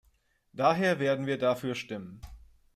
[0.53, 2.21] Daher werden wir dafür stimmen.